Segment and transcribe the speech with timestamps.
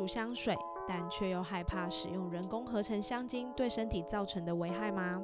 [0.00, 0.56] 属香水，
[0.88, 5.20] 但却又害怕使用人工合成香精对身体造成的危害吗？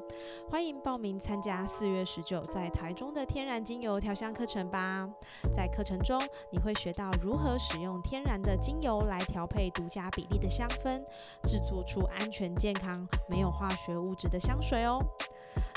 [0.51, 5.09] 欢迎报名参加四月十九在台中的天然精油调香课程吧！
[5.55, 6.21] 在课程中，
[6.53, 11.03] 你会学到如何使用天然的精油来调配独家比例的香氛，
[11.45, 14.99] 制作出安全、健康、没有化学物质的香水哦。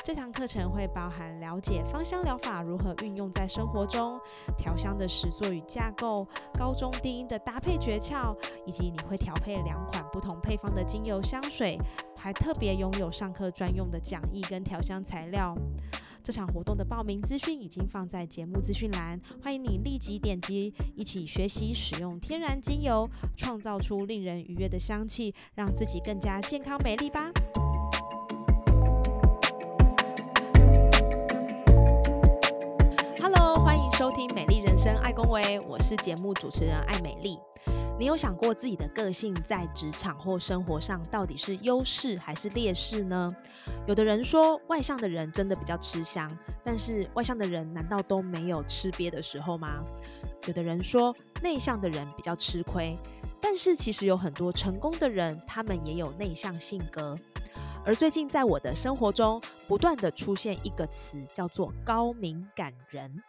[0.09, 4.19] 这堂课程会包含了解芳香疗法如何运用在生活中，
[4.57, 6.27] 调香的实作与架构，
[6.57, 8.35] 高中低音的搭配诀窍，
[8.65, 11.77] 以及你会调配两款不同配方的精油香水，
[12.17, 15.55] 还特别拥有上课专用的讲义跟调香材料。
[16.23, 23.07] 这场活动的报名资讯已经放在节目资讯栏，欢迎你立即点击，一起学习使用天然精油，
[23.37, 27.31] 创造出令人愉悦的香气，让自己更加健康美丽吧。
[34.19, 37.39] 听《美丽人生》，爱恭维，我是节目主持人艾美丽。
[37.97, 43.29] 你有想过自己的个性在职场或生活上到底是优势还是劣势呢？
[43.87, 46.29] 有的人说外向的人真的比较吃香，
[46.61, 49.81] 但是外向的人难道都没有吃瘪的时候吗？
[50.47, 52.99] 有的人说内向的人比较吃亏，
[53.39, 57.15] 但是其实有很多成功的人，他们也有内向性格。
[57.85, 63.23] 而最近在我的生活中，不断的出现一个词，叫做高敏感人。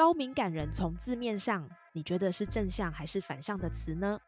[0.00, 4.18] 高敏感人从字面上，你觉得是正向还是反向的词呢？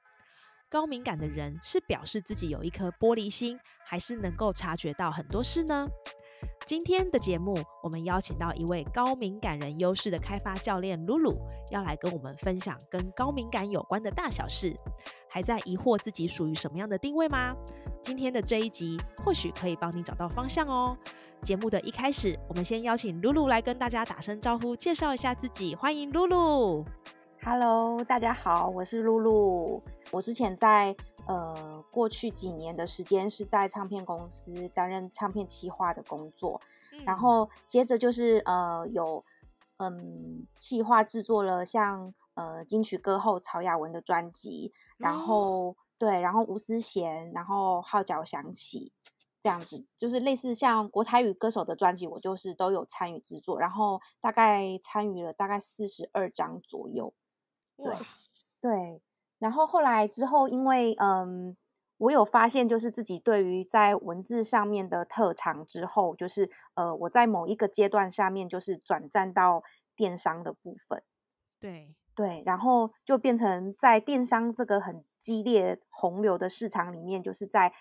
[0.68, 5.88] 高敏感的人是表示自己有一颗玻璃心，还是能够察觉到很多事呢？
[6.66, 11.38] 今天的节目，我们邀请到一位高敏感人优势的开发教练露露，
[11.70, 14.76] 要来跟我们分享跟高敏感有关的大小事。
[15.26, 17.56] 还在疑惑自己属于什么样的定位吗？
[18.02, 20.98] 今天的这一集或许可以帮你找到方向哦。
[21.42, 25.74] 节目的一开始，我们先邀请露露来跟大家打声招呼，介绍一下自己。
[25.76, 26.84] 欢迎露露。
[27.44, 29.82] Hello，大家好，我是露露。
[30.10, 30.94] 我之前在
[31.26, 36.60] 呃过去几年的时间是在唱片公司担任唱片企划的工作，
[37.04, 39.24] 然后接着就是呃有
[39.76, 48.92] 嗯企划制作了像呃金曲歌后曹雅文的专辑，然后对，然后吴思贤，然后号角响起。
[49.40, 57.14] 这样子就是类似像国台语歌手的专辑，我就是都有参与制作，然后大概参与了大概四十二张左右。
[57.76, 57.94] 对
[58.60, 59.02] 对，
[59.38, 61.56] 然后后来之后，因为嗯，
[61.98, 69.62] 我有发现就是自己对于在文字上面的特长之后，就是呃，我在某一个阶段下面就是转战到
[69.94, 71.04] 电商的部分。
[71.60, 77.72] 对对，然后就变成在电商这个很激烈洪流的市场里面，就是在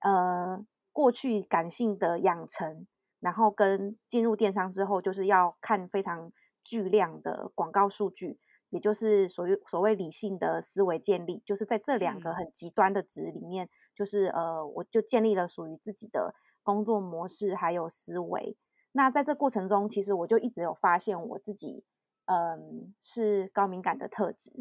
[0.00, 0.64] 呃。
[0.92, 2.84] 过去感性的养成，
[3.20, 6.32] 然后跟进入电商之后，就是要看非常
[6.64, 8.40] 巨量的广告数据，
[8.70, 16.34] 也就是所谓所谓理性的思维建立，就是在这两个很极端的值里面，就是呃，我就建立了属于自己的
[16.64, 18.58] 工作模式还有思维。
[18.90, 21.84] 那在这过程中，其实我就一直有发现我自己，
[22.30, 24.52] 嗯，是高敏感的特质，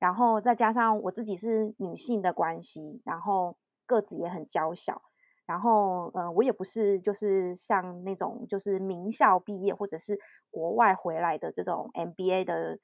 [0.00, 5.00] 然后再加上我自己是女性的关系，然后个子也很娇小。
[5.46, 10.18] 然后，呃，我也不是就是像那种就是名校毕业或者是
[10.50, 12.78] 国外回来的这种 MBA 的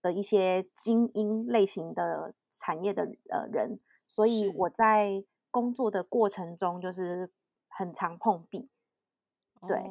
[0.00, 7.32] 的一些精英类型的产业的呃人，所以我在工作的过程中就是
[7.68, 8.70] 很常碰壁，
[9.66, 9.82] 对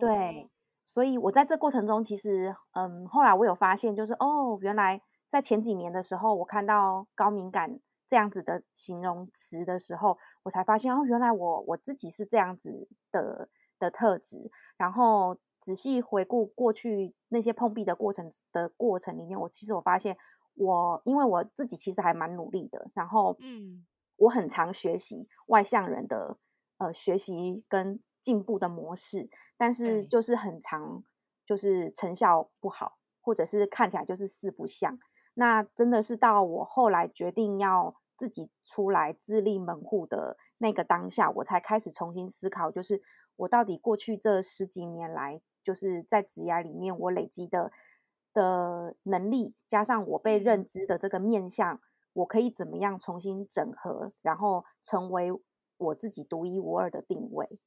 [0.00, 0.50] 对，
[0.88, 7.78] 所以我在这过程中其实，嗯，后来我有发现，就是哦，原来在前几年的时候，我看到高敏感。
[8.10, 14.50] 这样子的形容词的时候，我才发现哦，原来我我自己是这样子的的特质。
[14.78, 20.16] 然后仔细回顾过去那些碰壁的过程的过程里面，我其实我发现
[20.54, 23.84] 我因为我自己其实还蛮努力的，然后嗯，
[24.16, 26.38] 我很常学习外向人的
[26.78, 31.02] 呃学习跟进步的模式，但是就是很长
[31.46, 34.98] 就是成效不好，或者是看起来就是四不像。
[35.32, 43.00] 那真的是到我后来决定要自己出来自立门户的那个当下，我才开始重新思考，就是
[43.36, 47.72] 我到底过去这十几年来，就是在职涯里面我累积的
[48.34, 51.80] 的能力，加上我被认知的这个面向，
[52.12, 55.32] 我可以怎么样重新整合，然后成为
[55.78, 57.58] 我自己独一无二的定位。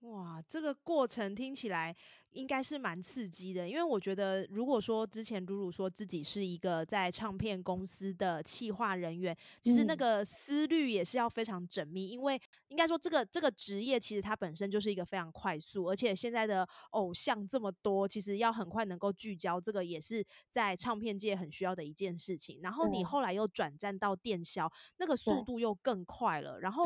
[0.00, 1.96] 哇，这个过程听起来
[2.32, 22.60] 应该是蛮刺激的，因为我觉得，如果说之前露露说自己是一个在唱片公司的企划人员，其实那个思虑也是要非常缜密，因为应该说这个这个职业其实它本身就是一个非常快速，而且现在的偶像这么多，其实要很快能够聚焦，这个也是在唱片界很需要的一件事情。
[22.62, 26.84] 然后你后来又转战到电销，那个速度又更快了，然后。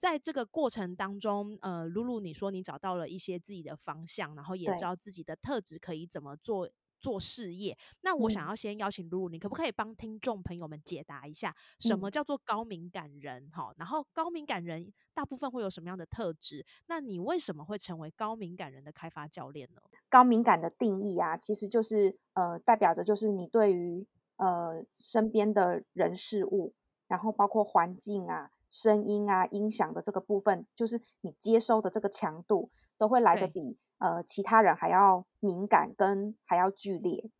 [0.00, 7.76] 在这个过程当中，呃，露露，你说你找到了一些自己的方向，然后也知道自己的特质可以怎么做做事业。
[8.02, 13.48] 那我想要先邀请露露，你可不可以帮听众朋友们解答一下，什么叫做高敏感人？
[13.52, 16.66] 哈，然后高敏感人大部分会有什么样的特质？
[16.86, 19.80] 那你为什么会成为高敏感人的开发教练呢？
[20.08, 24.06] 高敏感的定义啊，其实就是呃，代表着就是你对于
[24.36, 26.74] 呃身边的人事物，
[27.08, 28.50] 然后包括环境啊。
[28.72, 37.30] 声音啊，音响的这个部分，就是你接收的这个强度，都会来的比呃其他人还要敏感，跟还要剧烈。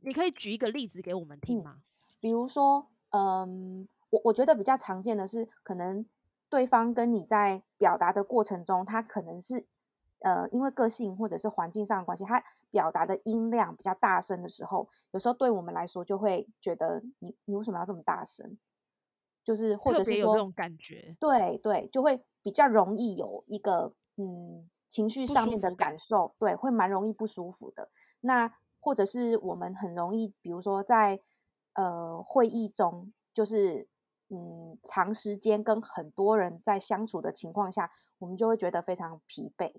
[0.00, 1.82] 你可以举一个例子给我们听吗？
[2.20, 6.06] 比如说，嗯，我我觉得比较常见的是，可能
[6.48, 9.66] 对方跟你在表达的过程中，他可能是
[10.20, 18.56] 呃因为个性或者是环境上的关系，他表达的音量比较大声的时候，有时候对我们来说就会觉得你你为什么要这么大声？
[19.42, 27.90] 就是，或者是说，这种感觉，对对，就会比较容易有一个嗯情绪上面的感受，对，会蛮容易不舒服的。
[28.20, 31.20] 那或者是我们很容易，比如说在
[31.74, 33.88] 呃会议中，就是
[34.28, 39.74] 嗯长时间跟很多人在相处的情况下，我们就会觉得非常疲惫。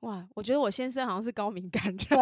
[0.00, 2.18] 哇，我觉得我先生好像是高敏感人，对，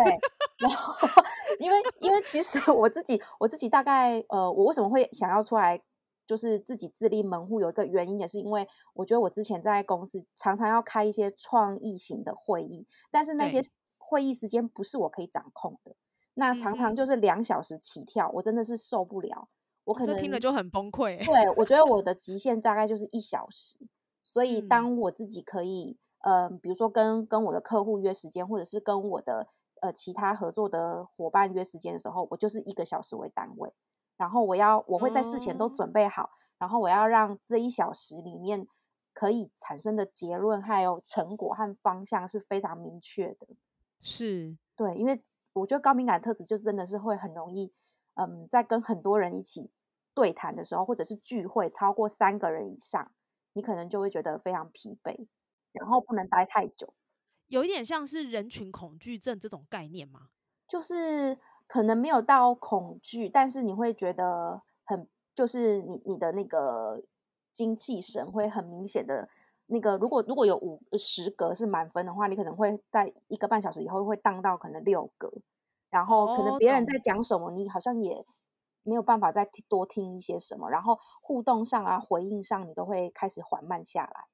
[0.59, 1.09] 然后
[1.59, 5.83] 因为因为其实我自己我自己大概呃，我为什么会想要出来？
[6.31, 13.61] 就是自己自立门户有一个原因，也是因为我觉得我之前在公司常常要开一些创意型的会议，但是那些
[13.99, 15.97] 会议时间不是我可以掌控的，
[16.35, 19.49] 那常常就是两小时起跳，我真的是受不了。
[19.83, 21.19] 我可能听了就很崩溃。
[21.25, 23.77] 对，我觉得我的极限大概就是一小时，
[24.23, 29.49] 所以当我自己可以，嗯，比如说跟跟我的客户约时间，或者是跟我的
[29.81, 33.73] 呃其他合作的伙伴约时间的时候，我就是一个小时为单位。
[34.21, 36.29] 然后我要，我会在事前都准备好，
[36.59, 38.69] 然后我要让这一小时里面
[39.15, 43.49] 可以产生的结论还有成果和方向是非常明确的。
[44.03, 45.25] 是，对，因为
[45.55, 47.73] 我觉得高敏感特质就真的是会很容易，
[48.13, 49.71] 嗯，在跟很多人一起
[50.13, 53.13] 对谈的时候，或者是聚会超过三个人以上，
[53.55, 55.29] 你可能就会觉得非常疲惫，
[55.73, 56.93] 然后不能待太久。
[57.47, 60.29] 有一点像是人群恐惧症这种概念吗？
[60.69, 61.39] 就是。
[61.71, 65.07] 可能没有到恐惧，但是你会觉得很，
[65.37, 67.01] 就是你你的那个
[67.53, 69.29] 精气神会很明显的
[69.67, 75.33] 那个，如果如果有五十格是满分的话，你可能会在一个半小时以后会荡到可能六格，
[75.91, 78.27] 然后可能别人在讲什么，你好像也
[78.83, 84.27] 没有办法再多听一些什么，然后互动上啊回应上你都会开始缓慢下来。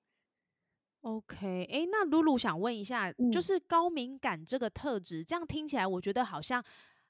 [1.03, 6.65] OK，哎，那露露想问一下，就是高敏感这个特质，这样听起来我觉得好像。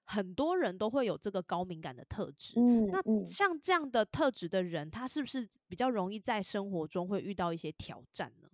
[0.07, 8.49] 很多人都会有这个高敏感的特质，嗯那像这样的特质的人，他是不是比较容易在生活中会遇到一些挑战呢？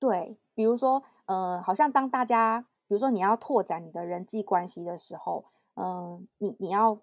[0.00, 7.00] 对，比如说，呃，好像当大家，比如说你要拓展你的人际关系的时候，嗯，你你要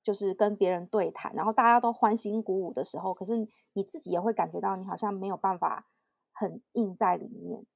[0.00, 5.88] 就是跟别人对谈，然后大家都欢欣鼓舞的时候，可是你自己也会感觉到你好像没有办法
[6.32, 7.66] 很硬在里面，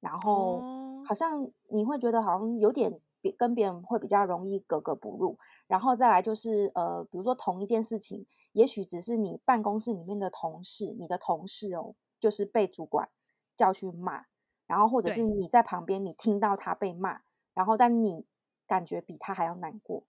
[0.00, 0.62] 然后
[1.04, 2.98] 好像你会觉得好像有点。
[3.20, 13.10] 别跟别人会比较容易格格不入，然后再来就是呃，比如说同一件事情，也许只是你办公室里面的同事，你的同事哦，就是被主管
[13.56, 14.26] 叫去骂，
[14.66, 17.22] 然后或者是你在旁边，你听到他被骂，
[17.54, 18.26] 然后但你
[18.66, 20.04] 感觉比他还要难过。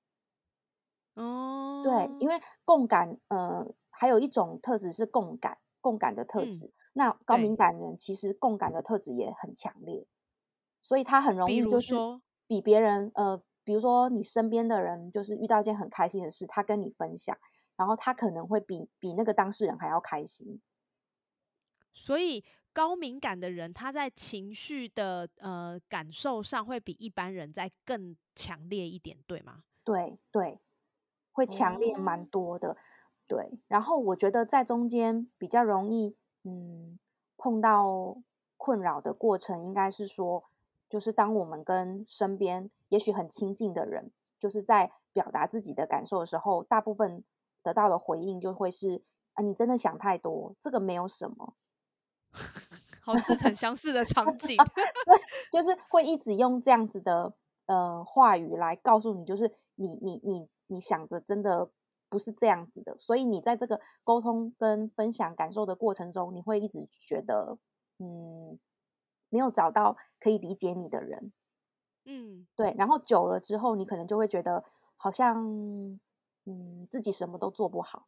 [1.16, 6.72] 哦，对，因为共感，呃，还有一种特质是共感，共感的特质。
[6.94, 10.06] 那高敏感人其实共感的特质也很强烈，
[10.82, 11.96] 所以他很容易就是。
[11.96, 12.29] 比
[12.62, 17.38] 别人，呃，比如说你身边的人，就是遇到一件很开心的事，他跟你分享，
[17.78, 20.60] 然后他可能会比比那个当事人还要开心。
[21.94, 29.64] 所以高敏感的人，他在情绪的呃感受上会比一般人在更强烈一点，对吗？
[29.84, 30.60] 对对，
[31.32, 32.76] 会强烈蛮多的。
[33.28, 36.98] 对，然后我觉得在中间比较容易，嗯，
[37.38, 38.18] 碰到
[38.58, 40.46] 困扰的过程，应该是说。
[40.90, 47.24] 就是当我们跟身边也许很亲近的人，就是在表达自己的感受的时候，大部分
[47.62, 49.04] 得到的回应就会是
[49.34, 51.54] 啊，你真的想太多，这个没有什么。
[53.02, 55.16] 好似曾相似的场 景，对，
[55.52, 57.34] 就是会一直用这样子的
[57.66, 61.72] 呃话语来告诉你，就是你你你你想着真的
[62.08, 67.58] 不是这样子的，所以你在这个沟通跟分享感受的过程中，你会一直觉得
[67.98, 68.60] 嗯
[69.30, 71.32] 没有找到可以理解你的人，
[72.06, 74.64] 嗯，对，然后久了之后，你可能就会觉得
[74.98, 76.00] 好像
[76.46, 78.08] 嗯自己什么都做不好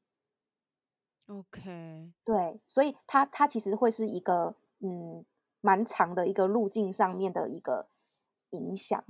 [1.28, 4.56] ，OK，对，所以它它其实会是一个。
[4.84, 5.24] 嗯，
[5.60, 7.88] 蛮长的一个路径上面的一个
[8.50, 9.06] 影响。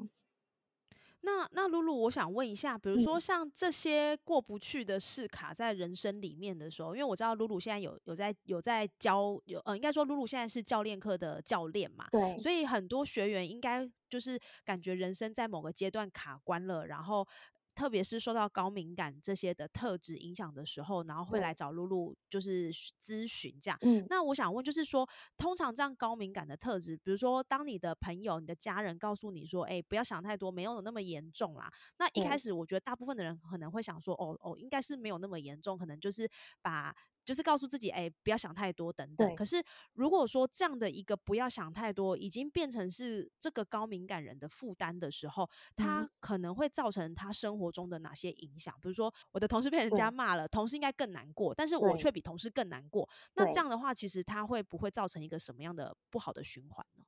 [1.21, 17.27] 那那露露，我想问一下，比如说像这些过不去的事卡在人生里面的时候，因为我知道露露现在有有在有在教有呃，应该说露露现在是教练课的教练嘛，对，所以很多学员应该就是感觉人生在某个阶段卡关了，然后。
[17.73, 22.71] 特别是受到高敏感这些的特质影响的时候，然后会来找露露，就是
[23.03, 23.77] 咨询这样。
[23.81, 36.29] 嗯，那我想问，就是说，通常这样高敏感的特质，比如说，当你的朋友、你的家人告诉你说：“哎，不要想太多，没有那么严重啦。”那一开始，我觉得大部分的人可能会想说：“哦哦，应该是没有那么严重，可能就是
[36.61, 39.35] 把。”就是告诉自己，哎，不要想太多，等等。
[39.35, 39.63] 可是
[39.93, 48.73] 如果说这样的一个不要想太多，已经变成是这个高敏感人的负担的时候，他可能会造成他生活中的哪些影响？
[48.81, 53.07] 比如说，我的同事被人家骂了，同事应该更难过，但是我却比同事更难过。
[53.35, 57.05] 那这样的话，其实他会不会造成一个什么样的不好的循环呢？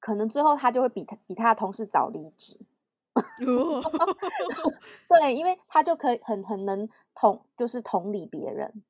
[0.00, 2.58] 可能最后他就会比他比他的同事早离职。
[5.08, 8.82] 对，因为他就可以很很能同，就是同理别人。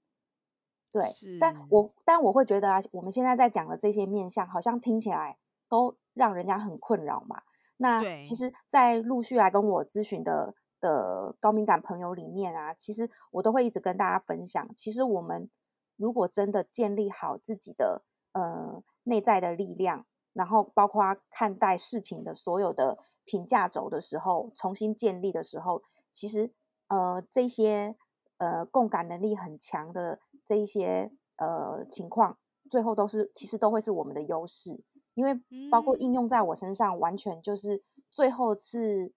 [0.92, 1.08] 对，
[1.40, 7.42] 但我但我会觉得啊，我们现在在讲的这些面相，好像听起来都让人家很困扰嘛。
[7.78, 15.48] 那其实，在陆续来跟我咨询的的高敏感朋友里面啊，其实我都会一直跟大家分享，其实我们
[15.96, 26.52] 如果真的建立好自己的呃内在的力量，然后包括看待事情的所有的评价轴的时候，重新建立的时候，其实
[26.88, 27.96] 呃这些
[28.36, 30.20] 呃共感能力很强的。
[30.44, 32.38] 这一些呃情况，
[32.70, 34.82] 最后都是其实都会是我们的优势，
[35.14, 39.12] 因为包括应用在我身上，完全就是最后是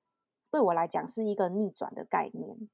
[0.51, 2.69] 对我来讲是一个逆转的概念。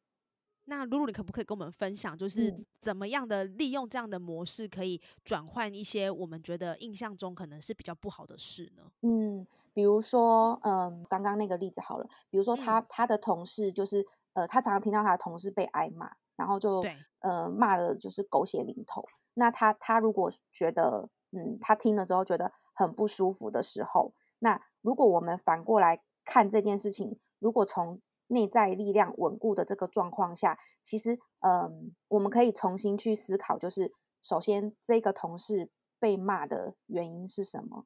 [0.66, 8.84] 那露露，你可不可以跟我们分享，就是怎么样的利用这样的模式，可以转换一些我们觉得印象中可能是比较不好的事呢？
[9.02, 16.12] 嗯，比如说，嗯，刚刚那个例子好了，比如说他他的同事就是呃，他常常听到他的同事被挨骂。
[16.42, 16.84] 然后就
[17.20, 19.06] 呃骂的就是狗血淋头。
[19.36, 33.94] 那他他如果觉得嗯他听了之后觉得很不舒服的时候，那如果我们反过来看这件事情，如果从内在力量稳固的这个状况下，其实嗯我们可以重新去思考，就是
[34.24, 35.70] 首先这个同事
[36.00, 37.86] 被骂的原因是什么？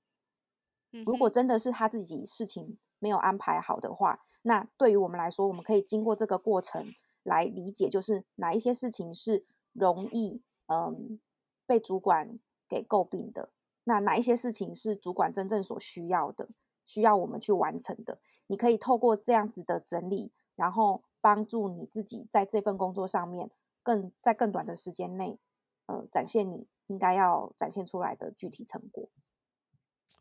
[1.06, 6.88] 如果真的是他自己事情没有安排好的话，那对于我们来说，我们可以经过这个过程。
[7.26, 11.20] 来理解，就是哪一些事情是容易嗯
[11.66, 12.40] 被主管
[12.70, 13.52] 给诟病的，
[13.84, 16.50] 那哪一些事情是主管真正所需要的，
[16.86, 18.20] 需要我们去完成的。
[18.48, 23.50] 你可以透过这样子的整理，然后帮助你自己在这份工作上面
[23.82, 25.40] 更在更短的时间内，
[25.88, 29.10] 呃，展现你应该要展现出来的具体成果。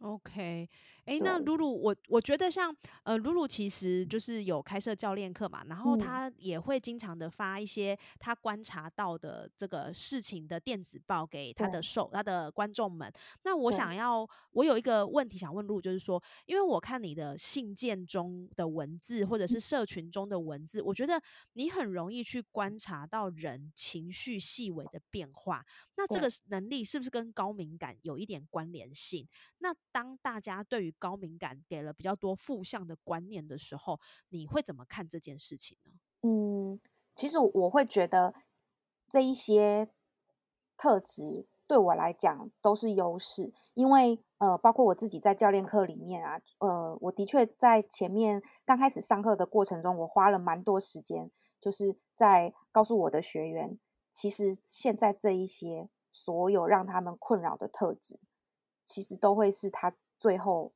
[0.00, 0.70] OK。
[1.04, 13.12] 哎，那露露，我我觉得像呃，露露其实就是有开设教练课嘛，然后他也会经常的发一些他观察到的这个事情的电子报给他的受他的观众们。
[13.42, 21.20] 那我想要，我有一个问题想问露，就是说，因为我看你的信件中的文字或者是社群中的文字，我觉得
[21.52, 25.64] 你很容易去观察到人情绪细微的变化。
[25.96, 29.28] 那这个能力是不是跟高敏感有一点关联性？
[29.58, 35.92] 那当大家对于高敏感给了比较多负向的观念的时候，你会怎么看这件事情呢？
[36.22, 36.80] 嗯，
[37.14, 38.34] 其实我会觉得
[39.08, 39.90] 这一些
[40.76, 53.78] 特质对我来讲都是优势，因为呃，包括我自己在教练课里面啊，呃，我的确在前面刚开始上课的过程中，我花了蛮多时间，就是在告诉我的学员，
[54.10, 58.18] 其实现在这一些所有让他们困扰的特质，
[58.84, 60.72] 其实都会是他最后。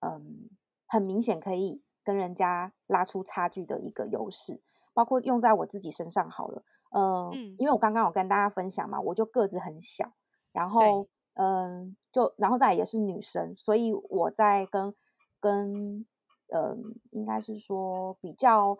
[0.00, 0.50] 嗯，
[0.86, 4.60] 很明显可以跟人家拉出差距的一个优势，
[4.92, 6.62] 包括用在我自己身上好了。
[6.90, 10.12] 嗯，因为我刚刚有跟大家分享嘛，我就个子很小，
[10.52, 14.94] 然后嗯，就然后再也是女生，所以我在跟
[15.38, 16.04] 跟
[16.52, 18.76] 嗯，应该是说比较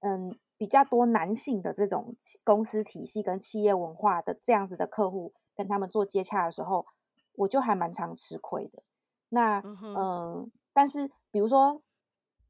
[0.00, 0.38] 嗯。
[0.58, 2.14] 比较多男性的这种
[2.44, 6.86] 公司体系跟企业文化的这样子的客户，跟他们做接洽的时候，
[7.34, 8.84] 我就还蛮常吃亏的。
[9.28, 11.82] 那嗯，但是比如说，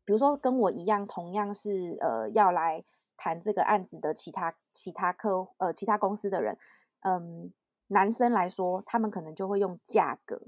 [0.04, 2.84] 比如说跟我一样，同样是呃要来
[3.16, 6.58] 谈这个案子的其他其他客呃其他公司的人，
[7.00, 7.52] 嗯，
[7.88, 10.40] 男生来说，他们可能就会用价格，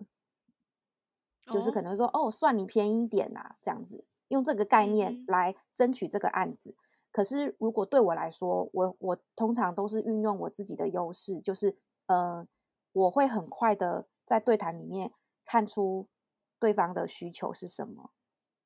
[1.47, 6.75] 就是可能说哦，算你便宜一点呐，这样子，用这个概念来争取这个案子。
[7.13, 11.77] 可是如果对我来说，我我通常都是运用我自己的优势，就是
[12.07, 12.47] 呃，
[12.93, 15.13] 我会很快的在对谈里面
[15.45, 16.09] 看出。
[16.59, 18.11] 对方的需求是什么？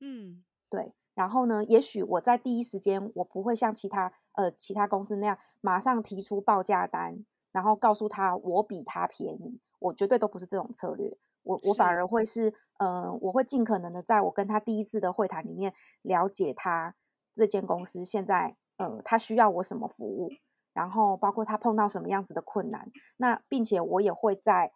[0.01, 0.95] 嗯，对。
[1.15, 9.61] 然后呢，也许我在第一时间，我不会像其他呃其他公司那样马上提出报价单，然后告诉他我比他便宜。
[9.81, 11.19] 我绝对都不是这种策略。
[11.43, 16.95] 我我反而会是，嗯，我会尽可能的在我跟他第一次的会谈里面了解他
[17.35, 20.31] 这间公司现在，呃，他需要我什么服务，
[20.73, 22.91] 然后包括他碰到什么样子的困难。
[23.17, 24.73] 那并且我也会在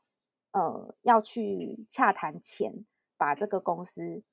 [0.53, 2.85] 呃要去洽谈前。
[3.23, 4.25] 把这个公司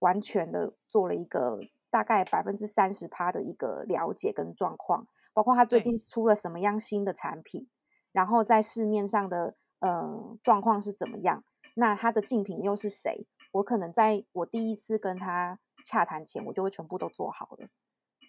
[0.00, 1.58] 完全的做了一个
[1.88, 7.66] 大概百分之三十趴的一个了解跟状况，包括他最近出了什么样新的产品，
[8.12, 11.44] 然后在市面上的呃状况是怎么样，
[11.76, 13.26] 那他的竞品又是谁？
[13.52, 17.68] 我可能在我第一次跟他洽谈前，我就会全部都做好了。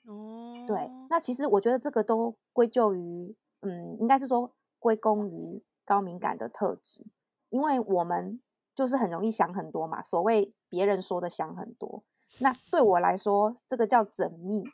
[0.05, 7.05] 哦，对，那其实我觉得这个都归咎于，嗯，应该是说归功于高敏感的特质，
[7.49, 8.39] 因为我们。
[8.75, 12.03] 就是很容易想很多嘛，所谓别人说的想很多，
[12.39, 14.65] 那对我来说，这个叫缜密。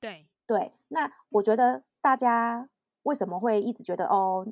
[0.00, 2.68] 对对，那我觉得大家
[3.02, 4.46] 为什么会一直觉得哦，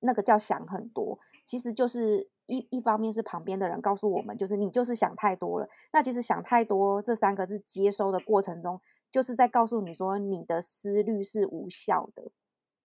[0.00, 5.68] 那个叫想很多，其实就是一一方面是旁边的人告诉我们，就是你就是想太多了。
[5.92, 8.80] 那其实想太多这三个字接收的过程中，
[9.12, 12.30] 就是在告诉你说你的思虑是无效的。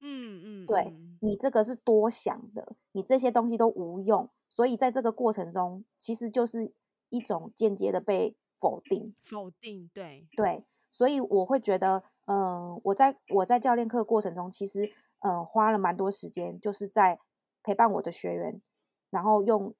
[0.01, 4.29] 嗯嗯，对你这个是多想的，你这些东西都无用。
[4.49, 6.73] 所以在这个过程中，其实就是
[7.09, 9.15] 一种间接的被否定。
[9.23, 10.65] 否定，对对。
[10.89, 17.19] 所以我会觉得，嗯，我在我在教练课过程中，其实嗯花了蛮多时间，就是在
[17.63, 18.61] 陪伴我的学员，
[19.09, 19.73] 然后用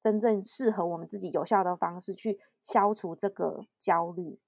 [0.00, 4.40] 真正适合我们自己有效的方式去消除这个焦虑，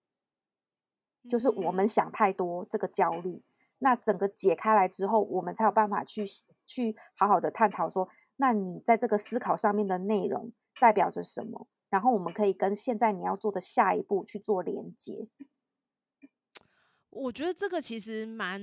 [1.28, 3.44] 就是我们想太多这个焦虑。
[3.80, 6.24] 那整个解开来之后，我们才有办法去
[6.64, 8.08] 去好好的探讨说。
[8.36, 11.68] 那你在这个思考上面的内容代表着什么？
[11.90, 15.28] 然后我们可以跟现在你要做的下一步去做连接。
[17.10, 18.58] 我觉得这个其实蛮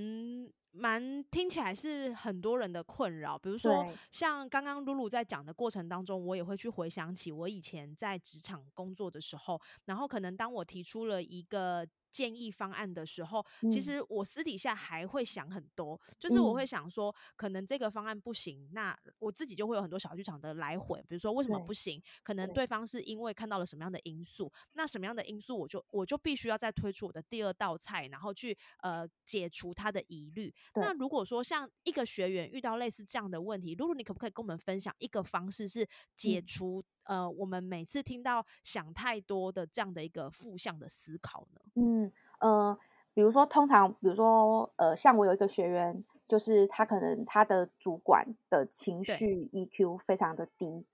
[0.72, 3.38] 蛮听起来是很多人的困扰。
[3.38, 11.88] 比如说，像刚刚露露在讲的过程当中，我也会去回想起我以前在职场工作的时候，然后可能当我提出了一个。
[12.12, 22.02] 建议方案的时候，其实我私底下还会想很多，就是我会想说，可能这个方案不行，那我自己就会有很多小剧场的来回，比如说为什么不行？
[22.24, 30.54] 可能对方是因为看到了什么样的因素，那什么样的因素，我就我就必须要再推出我的第二道菜，然后去呃解除他的疑虑。
[30.76, 41.62] 那如果说像一个学员遇到类似这样的问题，露露，你可不可以跟我们分享一个方式，是解除呃我们每次听到想太多的这样的一个负向的思考呢？
[41.76, 42.07] 嗯。
[42.40, 42.78] 嗯
[43.14, 50.86] 比如说，通常，比如说，呃，像我有一个学员，就是他可能他的主管的情绪 EQ 非常的低，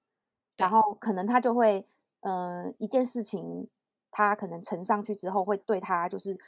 [0.58, 1.86] 然后可能他就会，
[2.22, 3.70] 呃，一件事情
[4.12, 6.40] 他可能呈上去之后，会对他就是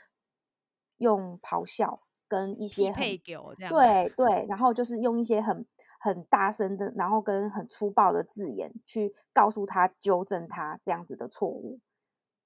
[0.97, 3.17] 用咆哮跟一些配给
[3.58, 3.75] 这样，
[4.08, 5.65] 对对，然后就是用一些很
[5.99, 11.79] 很大声的，然后跟很粗暴的字眼去告诉他纠正他这样子的错误。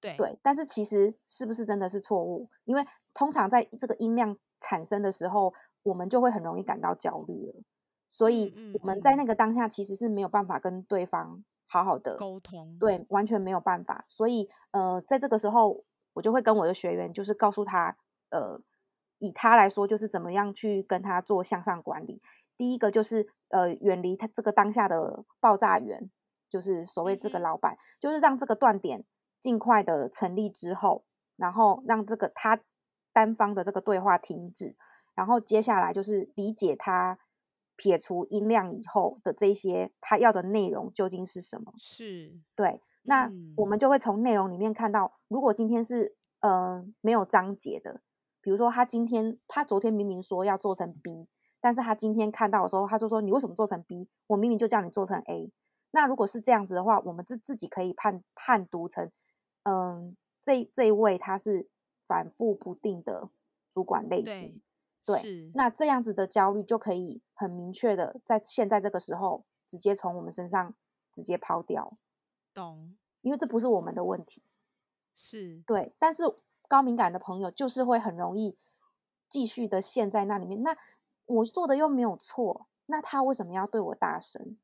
[0.01, 2.49] 对，但是其实是不是真的是错误？
[2.65, 7.53] 因为通常在这个音量产生的时候，我们就会很容易感到焦虑了。
[8.09, 14.05] 所以我们在那个当下其实是没有办法跟对方好好的沟通，对，完全没有办法。
[14.07, 15.83] 所以呃，在这个时候，
[16.13, 17.97] 我就会跟我的学员，就是告诉他，
[18.29, 18.59] 呃，
[19.19, 22.21] 以他来说，就是怎么样去跟他做向上管理。
[22.57, 26.09] 第一个就是呃，远离他这个当下的爆炸源，
[26.49, 29.05] 就是所谓这个老板，就是让这个断点。
[29.39, 31.04] 尽快的成立之后，
[31.36, 32.60] 然后让这个他
[33.13, 34.75] 单方的这个对话停止，
[35.15, 37.17] 然后接下来就是理解他
[37.75, 41.73] 撇除音量以后的这些他要的内容究竟是什么。
[41.78, 42.82] 是，对。
[43.04, 48.02] 那我们就会从内容里面看到，如果今天是呃没有章节的，
[48.41, 51.30] 比如说他今天他昨天明明说要做成 B，
[51.62, 54.10] 但是他今天看到的时候，他就说你为什么做成 B？
[54.28, 55.52] 我明明就叫你做成 A。
[55.91, 59.10] 那如果是这样子的话，我们自自己可以判判读成。
[59.69, 61.69] 嗯，这这一位他是
[62.08, 63.29] 反复不定的
[63.71, 64.62] 主管类型。
[65.05, 70.75] 对，是那这样子的焦虑就可以很明确的在现在这个时候直接从我们身上
[71.12, 71.97] 直接抛掉，
[72.53, 74.43] 懂，因为这不是我们的问题。
[75.15, 76.23] 是对，但是
[76.67, 78.58] 高敏感的朋友就是会很容易
[79.27, 80.63] 继续的陷在那里面。
[80.63, 80.77] 那
[81.25, 84.58] 我做的又没有错，那他为什么要对我大声？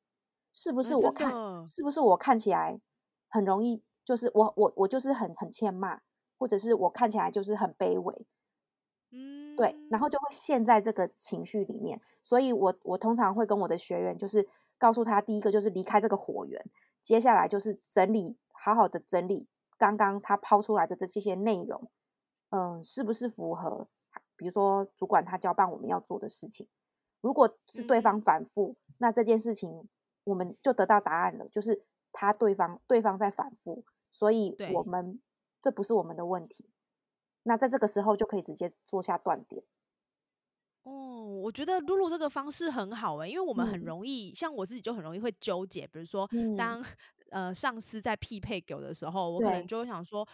[0.54, 1.32] 是不是我看？
[1.32, 2.80] 的是不是我看起来
[3.28, 3.84] 很容易？
[4.06, 6.00] 就是我我我就是很很欠骂，
[6.38, 8.26] 或者是我看起来就是很卑微，
[9.12, 12.00] 嗯，对，然后就会陷在这个情绪里面。
[12.24, 16.64] 所以我我通常会跟我的学员就是告诉他，第一个就是离开这个火源，
[17.02, 21.90] 接下来就是整理，好好的整理刚刚他抛出来的这些内容，
[22.52, 23.88] 嗯，是不是符合？
[24.38, 26.68] 比如说主管他交办我们要做的事情，
[27.22, 29.88] 如果是对嗯方反复，那这件事情
[30.26, 33.86] 我们就得到答案了，就是他对方对方在反复，
[34.18, 35.20] 所以我们
[35.62, 36.70] 这不是我们的问题。
[37.44, 39.62] 那在这个时候就可以直接做下断点。
[40.84, 46.82] 哦，我觉得露露这个方式很好诶、因为我们很嗯容易，像我自己就很容易会纠结，比如说嗯当、
[47.30, 50.28] 呃上司在匹配给我的时候，我可能就会想说。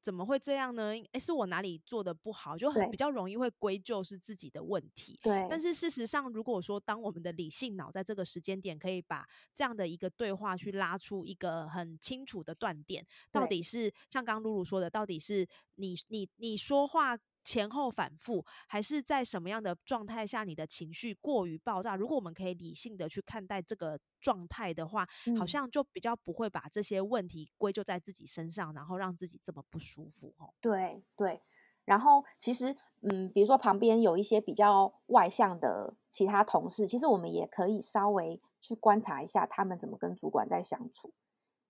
[0.00, 0.92] 怎么会这样呢？
[1.12, 5.16] 诶，是我哪里做的不好，就很比较容易会归咎是自己的问题。
[5.22, 21.94] 对，但是事实上，如果说当我们的理性脑在这个时间点可以把这样的一个对话去拉出一个很清楚的断点，到底是像刚刚露露说的，到底是你你你说话前后反复，还是在什么样的状态下你的情绪过于爆炸？
[21.94, 25.04] 如果我们可以理性的去看待这个状态的话，
[25.38, 30.52] 好嗯像就比较不会把这些问题归咎在自己身上，然后让自己这么不舒服哦。
[30.60, 31.40] 对对。
[31.84, 41.12] 然后其实，嗯，比如说旁边有一些比较外向的其他同事，其实我们也可以稍微去观察一下他们怎么跟主管在相处。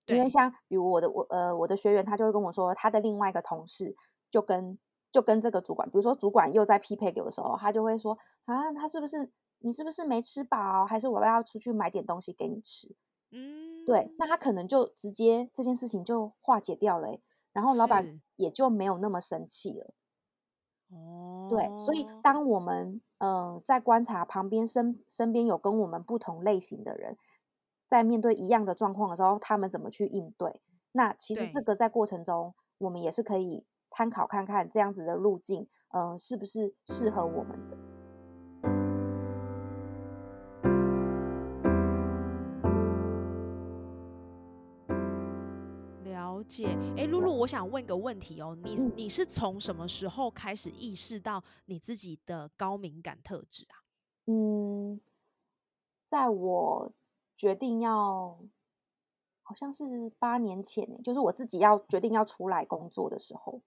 [0.07, 3.95] 因为像比如我的我呃我的学员，他就会跟我说，他的另外一个同事
[4.31, 4.79] 就跟
[5.11, 12.95] 就跟这个主管，比如说主管又在匹配给我的时候，他就会说啊，他是不是你是不是没吃饱，还是我要出去买点东西给你吃？
[13.31, 19.93] 嗯，对，那他可能就直接这件事情就化解掉了欸、然后老板也就没有那么生气了。
[20.89, 27.17] 哦，对，所以当我们呃在观察旁边身身边有跟我们不同类型的人，
[27.89, 30.61] 在面对一样的状况的时候，他们怎么去应对？
[30.93, 37.77] 那其实这对个在过程中，我们也是可以参考看看这样子的路径，嗯、是不是适合我们的？
[46.03, 53.75] 了解，哎，露露，我想问一个问题哦，你嗯你是从什么时候开始意识到你自己的高敏感特质啊？
[54.27, 54.99] 嗯，
[56.05, 56.91] 在我
[57.35, 58.37] 决定要，
[59.41, 63.61] 好像是八年前欸，就是我自己要决定要出来工作的时候，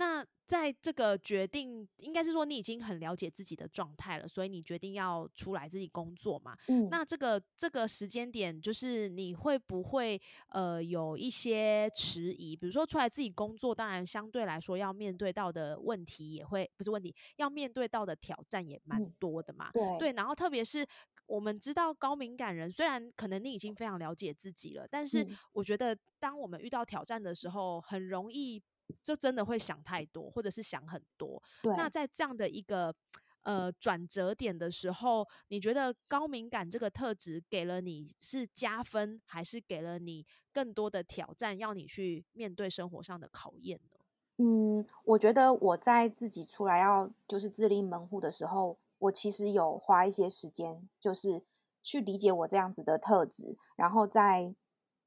[0.00, 6.56] 那在这个决定，应该是说你已经很了解自己的状态了，所以你决定要出来自己工作嘛？
[6.68, 12.56] 嗯，那这个这个时间点，就是你会不会呃有一些迟疑？
[12.56, 19.70] 比如说出来自己工作，当然相对来说要面对到的问题也会不是问题，要面对到的挑战也蛮嗯多的嘛。
[19.70, 20.84] 对对，然后特别是
[21.26, 28.60] 我们知道高敏感人，虽然可能你已经非常了解自己了，但是嗯我觉得当我们遇到挑战的时候，很容易
[29.02, 31.42] 就真的会想太多，或者是想很多。
[31.62, 32.94] 对，那在这样的一个
[33.42, 43.98] 呃转折点的时候，你觉得高敏感这个特质给了你是加分，还是给了你更多的挑战，要你去面对生活上的考验呢？
[44.42, 51.42] 嗯，我觉得我在自己出来要就是自立门户的时候，我其实有花一些时间，就是
[51.82, 54.54] 去理解我这样子的特质，然后在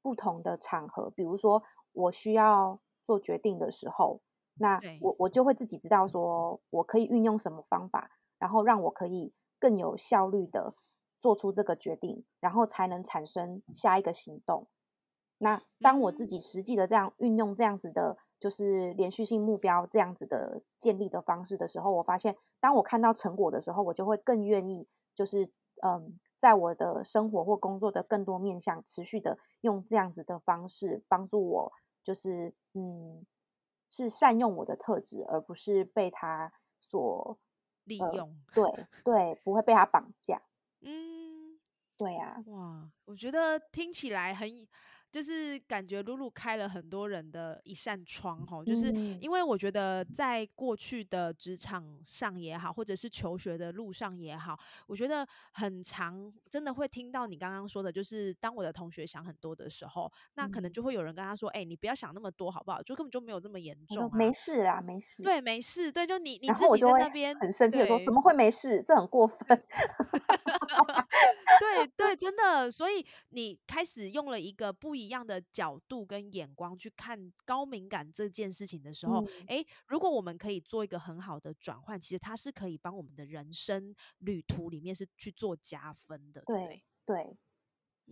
[0.02, 4.20] 不同的场合，比如说我需要做决定的时候，
[4.54, 10.74] 那我我就会自己知道说我可以运用什么方法，然后让我可以更有效率的
[11.20, 14.68] 做出这个决定，然后才能产生下一个行动。
[15.38, 25.50] 那当我自嗯己实际的这样运用这样子的，就是连续性目标这样子的建立的方式的时候，我发现，当我看到成果的时候，我就会更愿意，就是
[25.82, 33.24] 嗯，在我的生活或工作的更多面向，持续的用这样子的方式帮助我，就是嗯，
[33.88, 37.38] 是善用我的特质，而不是被他所呃
[37.84, 40.42] 利用，对对，不会被他绑架。
[40.80, 41.58] 嗯，
[41.96, 44.48] 对啊，哇，我觉得听起来很
[45.14, 62.82] 就是感觉露露开了很多人的一扇窗哈，就是嗯因为我觉得在过去的职场上也好，或者是求学的路上也好，我觉得很长真的会听到你刚刚说的，就是当我的同学想很多的时候，那可能嗯，就会有人跟他说：“哎、你不要想那么多，好不好？
[62.82, 65.22] 就根本就没有这么严重啊。”没事啦，没事。
[65.22, 66.54] 对，没事，对，就你你在
[66.98, 68.82] 那边，很生气的说：“怎，么会没事？
[68.82, 69.46] 这很过分。
[71.60, 87.38] 对对，真的，所以你开始用了一个不一样的角度跟眼光去看高敏感这件事情的时候，嗯，诶，如果我们可以做一个很好的转换，其实它是可以帮我们的人生旅途里面是去做加分的，对对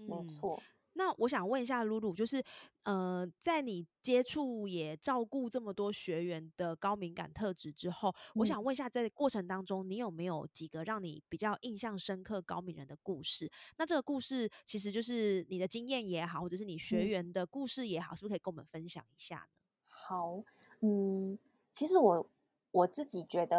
[0.07, 0.27] 没嗯。
[0.27, 0.67] 错。
[0.95, 2.43] 那我想问一下露露，就是
[2.85, 13.51] 呃，在你接触也照顾这么多学员的高敏感特质之后，我想嗯问一下，在过程当中，你有没有几个让你比较印象深刻高敏人的故事？
[13.79, 17.07] 那这个故事其实就是你的经验也好，或者是你学嗯。
[17.07, 19.47] 员的故事也好，是不是可以跟我们分享一下呢？
[19.85, 20.43] 好，
[20.81, 21.39] 嗯，
[21.71, 22.29] 其实我
[22.71, 23.57] 我自己觉得，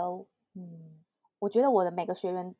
[0.53, 1.03] 嗯，
[1.39, 2.55] 我觉得我的每个学员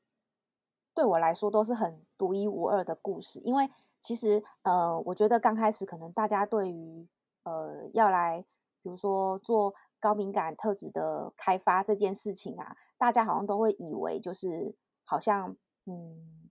[0.93, 3.69] 对我来说都是很独一无二的故事，因为
[4.04, 7.08] 其实，呃，我觉得刚开始可能大家对于
[7.44, 8.46] 呃要来，
[8.82, 16.50] 比如说做高敏感特质的开发这件事情啊，大家好像都会以为就是好像，嗯，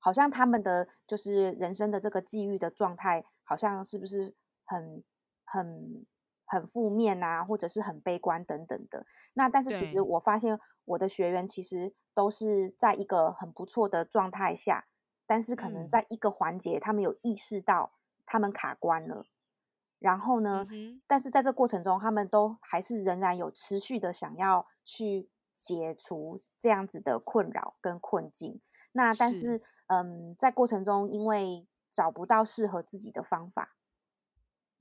[0.00, 5.04] 好像他们的就是人生的这个际遇的状态，好像是不是很
[5.44, 6.04] 很
[6.44, 9.06] 很负面啊，或者是很悲观等等的。
[9.34, 14.88] 那但是其实，我发现我的学员其实都是在一个很不错的状态下，
[15.26, 17.92] 但是可能嗯在一个环节，他们有意识到
[18.26, 19.26] 他们卡关了，
[19.98, 28.60] 然后呢，嗯，但是在这过程中，他们都还是仍然有持续的想要去解除这样子的困扰跟困境。
[28.92, 33.76] 那但是，是，嗯，在过程中因为找不到适合自己的方法，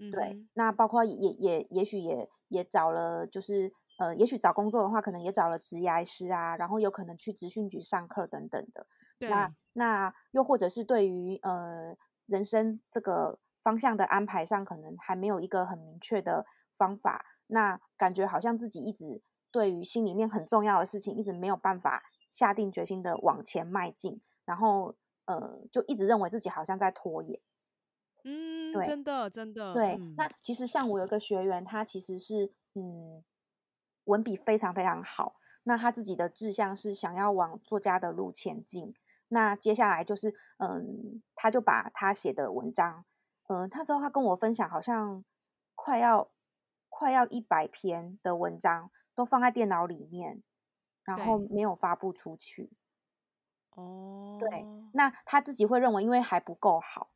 [0.09, 8.87] 对，那包括也也也也许也也找了，就是呃，也许找工作的话，可能也找了职涯师啊，然后有可能去职训局上课等等的。
[9.21, 17.25] 那对，那又或者是对于呃人生这个方向的安排上，可能还没有一个很明确的方法。
[17.47, 27.39] 那感觉好像自己一直对于心里面很重要的事情，一直没有办法下定决心的往前迈进，然后呃，就一直认为自己好像在拖延。
[28.23, 33.23] 嗯，对，真的真的，对，那嗯，其实像我有一个学员，他其实是嗯，
[34.05, 35.35] 文笔非常非常好。
[35.63, 38.95] 那他自己的志向是想要往作家的路前进。
[39.33, 43.05] 那接下来就是，嗯，他就把他写的文章，
[43.47, 45.23] 嗯，那时候他跟我分享，好像
[45.73, 46.29] 快要
[46.89, 50.43] 快要一百篇的文章都放在电脑里面，
[51.05, 52.73] 然后对，没有发布出去。
[53.71, 57.11] 哦对，哦，那他自己会认为，因为还不够好。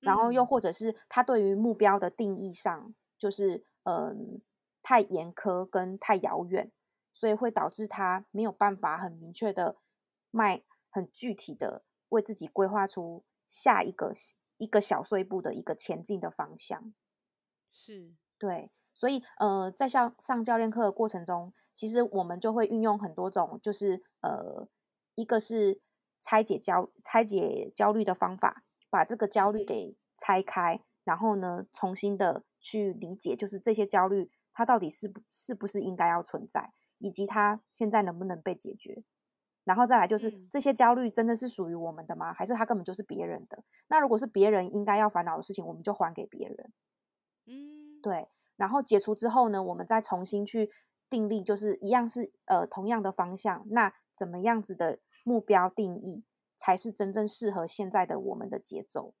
[0.00, 4.40] 然后又嗯，或者是他对于目标的定义上，就是嗯
[4.82, 6.72] 太严苛跟太遥远，
[7.12, 9.76] 所以会导致他没有办法很明确的
[10.30, 10.62] 迈
[10.96, 14.14] 很具体的为自己规划出下一个
[14.56, 16.94] 一个小碎步的一个前进的方向。
[17.70, 24.66] 是，对，所以呃，在上上教练课的过程中，其实我们就会运用很多种，就是呃，
[25.14, 25.82] 一个是
[26.18, 39.04] 拆解焦拆解焦虑的方法，把这个焦虑给拆开，然后呢，重新的去理解，就是这些焦虑它到底是不是不是应该要存在，以及它现在能不能被解决。
[39.66, 42.32] 然后再来就是嗯，这些焦虑真的是属于我们的吗？
[42.32, 43.64] 还是它根本就是别人的？
[43.88, 46.72] 那如果是别人应该要烦恼的事情，我们就还给别人。
[47.46, 50.70] 嗯，对，然后解除之后呢，我们再重新去
[51.10, 56.24] 定立，就是一样是呃同样的方向，那怎么样子的目标定义
[56.56, 59.14] 才是真正适合现在的我们的节奏？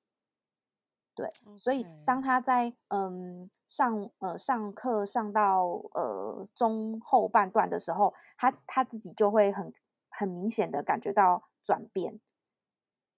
[1.16, 9.72] 对，所以当他在嗯上呃上课上到呃中后半段的时候，他他自己就会很
[10.18, 12.18] 很明显的感觉到转变，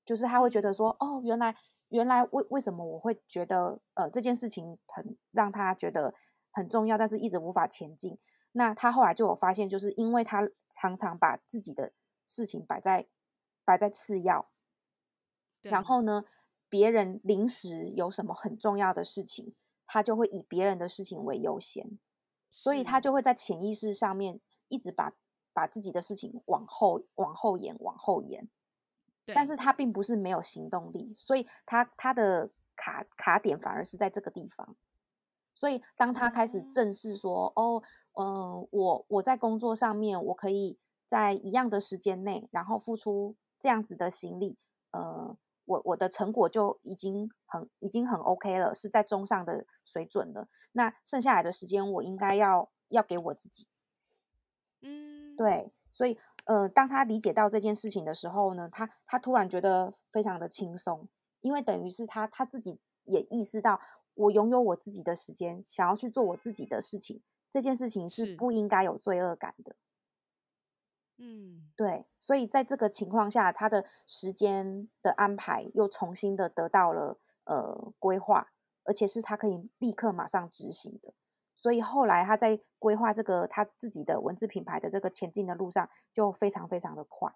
[0.04, 1.54] 就是他会觉得嗯，说，哦，原来
[1.90, 6.12] 原来为为什么我会觉得呃这件事情很让他觉得
[6.50, 8.18] 很重要，但是一直无法前进。
[8.50, 11.92] 那他后来就有发现，就是因为他常常把自己的
[12.26, 13.06] 事情摆在
[13.64, 14.50] 摆在次要，
[15.60, 16.24] 然，后呢，
[16.68, 19.54] 别人临时有什么很重要的事情，
[19.86, 21.98] 他就会以别人的事情为优先，
[22.50, 25.12] 所以他，就会在潜意识上面一直把
[25.58, 28.48] 把自己的事情往后往后延，往后延。
[29.34, 34.76] 但，是他并不是没有行动力，所以他他的卡卡点反而是在这个地方。
[35.52, 44.56] 所以当他开始哦，正视说，哦，嗯、我我在工作上面，我可以在一样的时间内，然后付出这样子的行李，
[44.92, 50.46] 呃，我我的成果就已经很已经很 OK 了，是在中上的水准了。
[50.72, 53.66] 那剩下来的时间，我应该要要给我自己。
[54.80, 61.08] 嗯，对，所以呃，当他理解到这件事情的时候呢，他他突然觉得非常的轻松，
[61.42, 63.80] 因为等于是他他自己也意识到，
[64.14, 69.76] 我拥有我自己的时间，想要去做我自己的事情，这件事情是是不应该有罪恶感的。
[71.18, 78.50] 嗯，对，所以在这个情况下，他的时间的安排又重新的得到了呃规划，
[78.82, 81.14] 而且是他可以立刻马上执行的。
[81.58, 87.32] 所以后来他在规划这个他自己的文字品牌的这个前进的路上，就非常非常的快。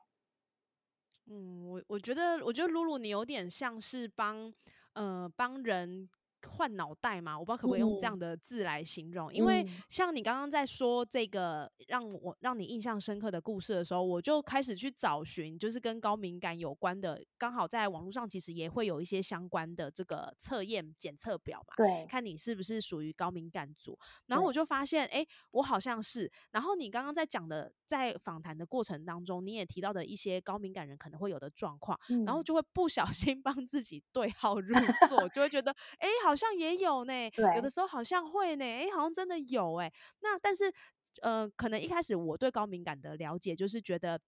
[1.27, 4.53] 嗯，我我觉得，我觉得露露你有点像是帮
[4.95, 6.09] 呃帮人
[6.49, 8.19] 换脑袋嘛，我不知道可不可以用这样嗯。
[8.19, 22.07] 的字来形容，因为嗯，像你刚刚在说这个让我让你印象深刻的故事的时候，我就开始去找寻，就是跟高敏感有关的，刚好在网络上其实也会有一些相关的这个测验检测表嘛，对。
[22.09, 23.99] 看你是不是属于高敏感组。
[24.27, 26.31] 然后，我就发现，哎，我好像是。
[26.51, 34.75] 然后你刚刚在讲的，在访谈的过程当中，你也提到的一些高敏感人可能会有的状况，然后嗯，就会不小心 帮自己对号入
[35.09, 37.13] 座，就会觉得，哎，好像也有呢，
[37.55, 39.93] 有的时候好像会呢，哎，好像真的有哎。
[40.21, 40.73] 那但是，
[41.21, 44.21] 呃，可能一开始我对高敏感的了解就是觉得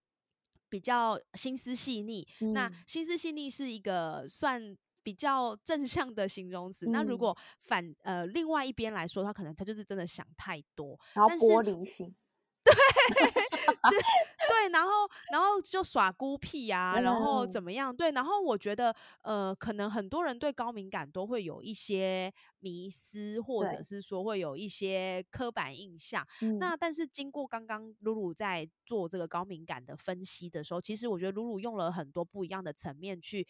[0.68, 4.76] 比较心思细腻，那嗯心思细腻是一个算。
[5.04, 12.16] 比较正向的形容词，那如嗯，果反呃另外一边来说，他可能他就是真的想太多，然后玻璃心，
[12.64, 12.72] 对
[14.48, 14.90] 对，然后
[15.32, 17.94] 然后就耍孤僻啊，然后怎嗯，么样？
[17.94, 26.26] 对，然后我觉得呃，可能很多人对高敏感都会有一些迷思，或者，是说会有一些刻板印象。
[26.40, 33.46] 嗯那但是经过刚刚露露在做这个高敏感的分析的时候，其实我觉得露露用了很多不一样的层面去。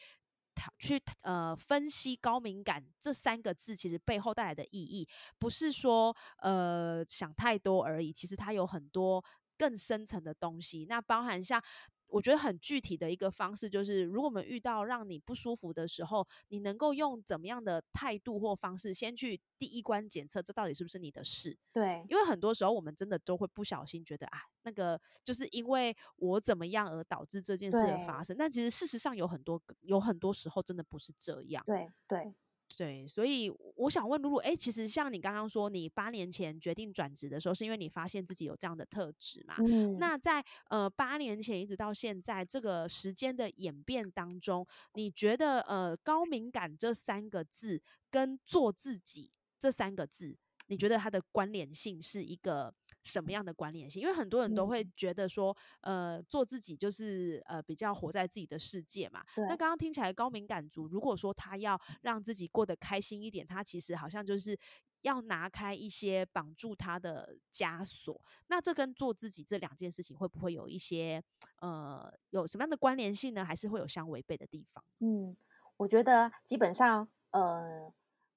[0.79, 9.23] 去呃分析高敏感这三个字，其实背后带来的意义，不是说呃想太多而已，其实它有很多
[9.65, 10.85] 更深层的东西。
[10.87, 11.63] 那包含像
[12.07, 21.57] 我觉得很具体的一个方式，就是如果我们遇到让你不舒服的时候，你能够用怎么样的态度或方式，先去第一关检测这到底是不是你的事。
[21.73, 28.37] 对因为很多时候我们真的都会不小心觉得啊，那个就是因为我怎么样而导致这件事的发生。
[28.37, 31.65] 但其实事实上有很多有很多时候真的不是这样。
[31.67, 32.35] 对对，
[32.77, 39.57] 对，所以我想问露露，哎，其实像你刚刚说，你八年前决定转职的时候，是因为你发现自己有这样的特质嘛？
[39.61, 52.75] 嗯那在呃八年前一直到现在这个时间的演变当中，你觉得呃高敏感这三个字跟做自己这三个字，你觉得它的关联性是一个
[53.05, 54.03] 什么样的关联性？
[54.03, 59.23] 因为很多人都会嗯，觉得说，呃，做自己就是呃比较活在自己的世界嘛。
[59.37, 64.59] 那刚刚听起来高敏感族，如果说他要让自己过得开心一点，他其实好像就是
[65.03, 68.21] 要拿开一些绑住他的枷锁。
[68.49, 71.23] 那这跟做自己这两件事情会不会有一些
[71.61, 73.45] 呃有什么样的关联性呢？
[73.45, 74.83] 还是会有相违背的地方？
[75.01, 75.37] 嗯，
[75.77, 77.93] 我觉得基本上，呃，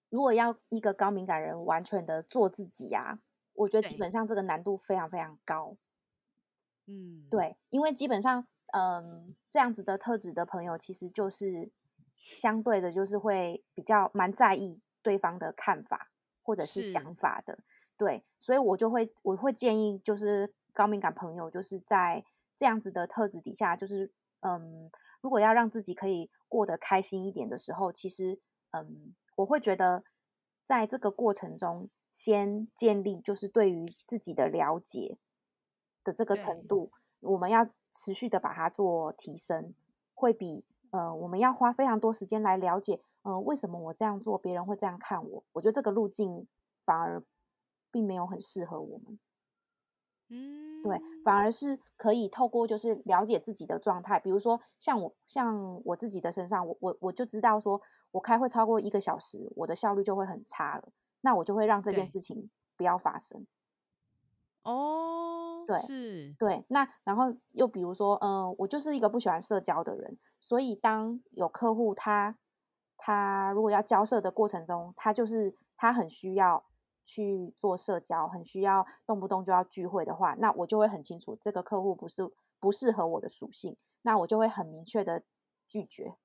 [0.09, 3.19] 如果要一个高敏感人完全的做自己啊，
[3.57, 5.75] 我觉得基，本上这个难度非常非常高。
[6.85, 11.71] 嗯，对，因为基本上，嗯，这样子的特质的朋友，其实就是
[12.31, 17.59] 相对的，就是会比较蛮在意对方的看法或者是是，想法的。
[17.97, 22.23] 对，所以我就会我会建议，就是高敏感朋友，就是在
[22.55, 28.39] 这样子的特质底下，就是嗯，如果要让自己可以过得开心一点的时候，其实
[28.71, 30.03] 嗯，我会觉得
[30.63, 35.17] 在这个过程中，先建立就是对于自己的了解
[36.03, 39.73] 的这个程，度，我们要持续的把它做提升，
[40.13, 46.47] 会比呃我们要花非常多时间来了解，呃为什么我这样做，别人会这样看我，我觉得这个路径
[46.83, 47.23] 反而
[47.91, 49.19] 并没有很适合我们。
[50.29, 60.89] 嗯对，嗯，反而是可以透过就是了解自己的状态，比如说像我像我自己的身上，我我我就知道说，我开会超过一个小时，我的效率就会很差了，
[61.21, 63.45] 那我就会让这件，事情不要发生。
[64.63, 72.37] 哦，对是，对，那然后又比如说，嗯，我就是一个不喜欢社交的人，所以当有客户他
[72.97, 76.65] 他如果要交涉的过程中，他就是他很需要
[77.05, 85.23] 去做社交，很需要动不动就要聚会的话，那我就会很清楚这个客户不是不适合我的属性，那我就会很明确的
[85.65, 86.17] 拒绝。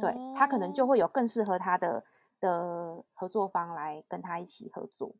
[0.00, 0.86] 对，他可能就哦。
[0.86, 2.04] 会有更适合他的
[2.40, 5.16] 的合作方来跟他一起合作。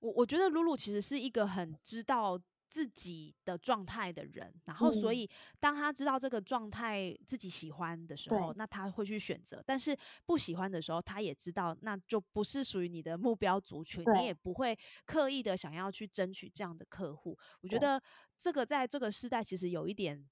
[0.00, 2.38] 我我觉得露露其实是一个很知道
[2.68, 5.30] 自己的状态的人，然后所嗯以
[5.60, 9.96] 当他知道这个状态自己喜欢的时候，对那他会去选择；但是
[10.26, 17.38] 不喜欢的时候，他也知道那就不是属于你的目标族群，你也不会刻意的想要去争取这样的客户。
[17.60, 18.02] 我觉得
[18.36, 20.28] 这个在这个时代其实有一点。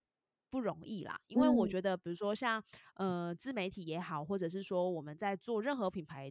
[0.53, 1.66] 不容易啦，因为我嗯。
[1.66, 2.62] 觉得，比如说像
[2.96, 6.30] 呃自媒体也好，或者是说我们在做任何品牌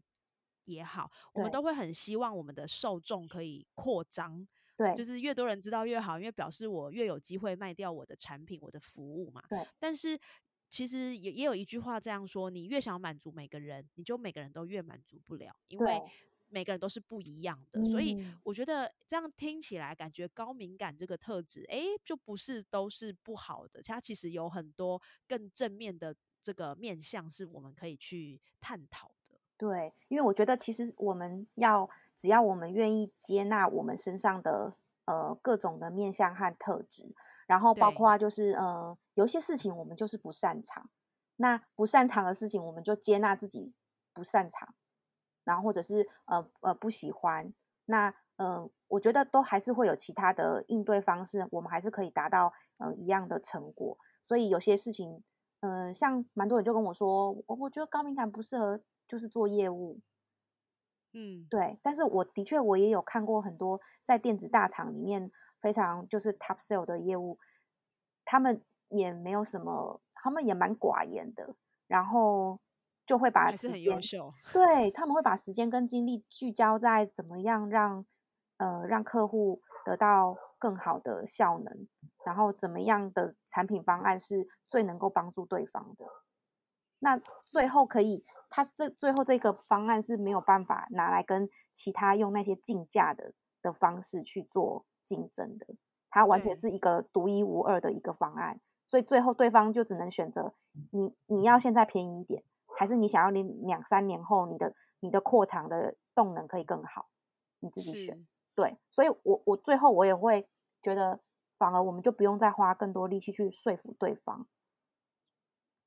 [0.66, 4.48] 也好，我们都会很希望我们的受众可以扩张，
[4.78, 4.94] 对。
[4.94, 9.42] 就是越多人知道越好，因为表示我越有机会卖掉我的产品、我的服务嘛。
[9.50, 9.72] 对。
[9.80, 10.20] 但是
[10.70, 16.12] 其实也也有一句话这样说：你越想满足每个人，你就每个人都越满足不了，因为对，
[16.52, 17.84] 每个人都是不一样的。
[17.86, 29.40] 所以嗯我觉得这样听起来，感觉高敏感这个特质，哎，就不是都是不好的，它其实有很多更正面的这个面向，是我们可以去探讨的。
[29.58, 34.76] 对，因为我觉得其实我们要只要我们愿意接纳我们身上的
[35.06, 37.14] 呃各种的面向和特质，
[37.46, 40.90] 然后包对括就是呃有一些事情我们就是不擅长，
[41.36, 43.72] 那不擅长的事情我们就接纳自己
[44.14, 44.74] 不擅长，
[45.44, 47.54] 然后或者是呃呃不喜欢，
[47.86, 53.98] 那呃我觉得都还是会有其他的应对方式，我们还是可以达到呃一样的成果。
[54.24, 55.24] 所以有些事情，
[55.62, 60.00] 嗯、像蛮多人就跟我说，我我觉得高敏感不适合就是做业务，
[61.14, 67.38] 嗯，对，但是我的确我也有看过很多在电子大厂里面非常就是 top sale 的业务，
[68.24, 71.56] 他们也没有什么，他们也蛮寡言的，
[71.88, 72.60] 然后
[73.06, 74.34] 就会把时间，秀。
[74.54, 78.06] 对，他们会把时间跟精力聚焦在怎么样让
[78.58, 81.88] 呃让客户得到更好的效能，
[82.26, 86.06] 然后怎么样的产品方案是最能够帮助对方的。
[87.00, 95.66] 那最后可以，他这最后这个方案是没有办法拿来跟其他用那些竞价的的方式去做竞争的，
[96.12, 100.54] 它完全是一个独一无二的一个方案，所以最后对方就只能选择
[100.92, 102.44] 你你要现在便宜一点，
[102.82, 107.12] 还是你想要你两三年后你的你的扩厂的动能可以更好，
[107.60, 108.18] 你自己选。
[108.56, 110.50] 对，所以我我最后我也会
[110.82, 111.20] 觉得，
[111.60, 114.48] 反而我们就不用再花更多力气去说服对方。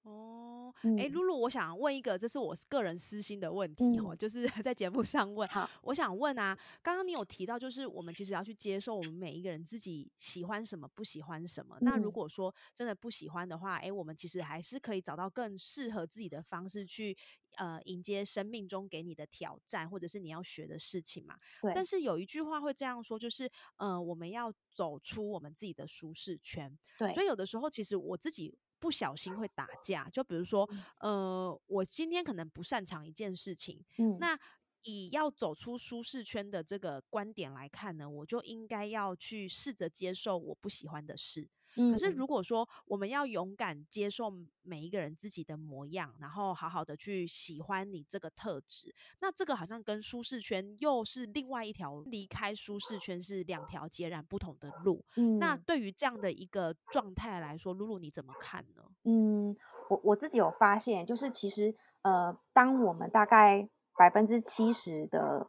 [0.05, 0.34] 哦，
[0.83, 5.49] 诶，嗯露露，我想问一个，这是我个人私心的问题哦，嗯，就是 在节目上问。
[5.49, 11.79] 好，我想问啊，刚刚你有提到，就是我们其实要去接受我们每一个人自己喜欢什么，不喜欢什么。
[11.81, 17.17] 那如嗯，果说真的不喜欢的话，诶，我们其实还是可以找到更适合自己的方式去
[17.57, 21.37] 呃迎接生命中给你的挑战，或者是你要学的事情嘛。
[21.63, 26.77] 对但是有一句话会这样说，就是呃，我们要走出我们自己的舒适圈。
[26.99, 30.07] 对所，以有的时候，其实我自己不小心会打架。
[30.11, 34.39] 就比如说，嗯呃，我今天可能不擅长一件事情，嗯那
[34.83, 41.49] 以要走出舒适圈的这个观点来看呢，我就应该要去试着接受我不喜欢的事。
[41.77, 55.05] 可是嗯如果说我们要勇敢接受每一个人自己的模样，然后好好的去喜欢你这个特质，那这个好像跟舒适圈又是另外一条离开舒适圈是两条截然不同的路。
[55.39, 58.83] 那嗯对于这样的一个状态来说，露露你怎么看呢？
[59.05, 59.57] 嗯，
[59.91, 63.69] 我我自己有发现，就是其实呃，当我们大概
[63.99, 65.49] 百分之七十的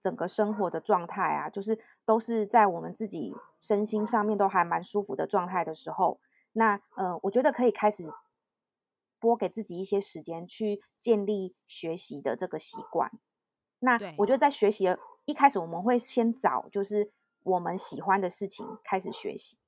[0.00, 3.32] 整个生活的状态啊，就是都是在我们自己
[3.66, 6.20] 身心上面都还蛮舒服的状态的时候，
[6.52, 8.04] 那呃，我觉得可以开始
[9.18, 13.10] 拨给自己一些时间去建立学习的这个习惯。
[13.80, 14.38] 那我觉得。
[14.38, 17.10] 在学习的一开始，我们会先找就是
[17.42, 19.58] 我们喜欢的事情开始学习，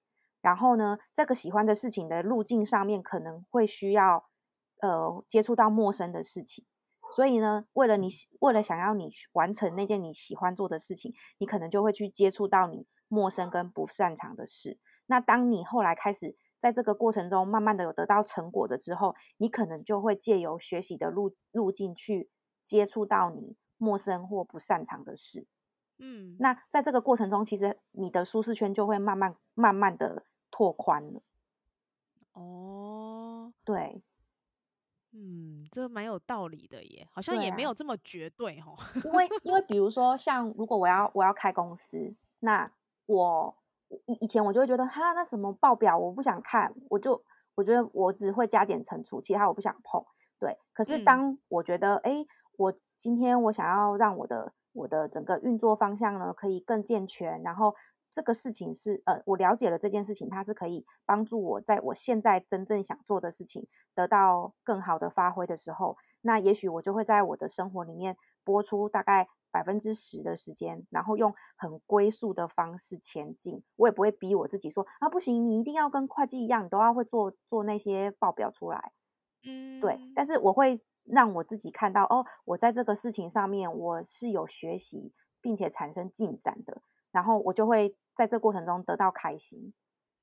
[0.40, 4.28] 然后呢，这个喜欢的事情的路径上面可能会需要
[4.80, 6.64] 呃接触到陌生的事情，
[7.14, 8.08] 所以呢，为了你
[8.40, 14.78] 为了想要你去完成那件你喜欢做的事情，你可能就会去接触到你陌生跟不擅长的事。
[15.06, 22.30] 那当你后来开始在这个过程中慢慢的有得到成果的之后，你可能就会借由学习的路路径去
[22.62, 25.46] 接触到你陌生或不擅长的事。
[25.98, 31.22] 嗯，那在这个过程中，其实你的舒适圈就会慢慢慢慢的拓宽了。
[32.32, 34.02] 哦，对
[35.12, 38.76] 嗯，这蛮有道理的耶，好像也没有这么绝对哦。
[39.04, 42.70] 因为因为比如说像如果我要我要开公司，那
[43.08, 43.56] 我
[44.06, 50.04] 以以前我就会觉得哈那什么报表我不想看，我就我觉得我只会加减乘除，其他我不想碰。
[50.38, 52.26] 对，可是嗯当我觉得诶，
[52.58, 57.74] 我今天我想要让我的我的整个运作方向呢可以更健全，然后
[58.10, 73.62] 这个事情是呃我了解了这件事情，它是可以帮助我在我现在真正想做的事情得到更好的发挥的时候，那也许我就会在我的生活里面拨出大概百分之十的时间，然后用很龟速的方式前进。
[73.76, 78.92] 我也不会逼我自己说啊，不行，你一定要跟会计一样，你都要会做做那些报表出来。
[79.44, 89.72] 嗯，对，但是我会让我自己看到，哦，我在这个事情上面我是有学习，并且产生进展的，然后我就会在这过程中得到开心。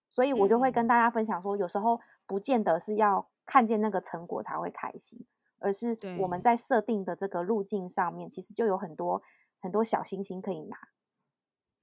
[0.09, 5.25] 所以我就会跟大家分享说，有时候不见得是要看见那个成果才会开心。
[5.59, 9.21] 而是我们在设定的这个路径上面，其实就有很多
[9.59, 10.77] 很多小星星可以拿。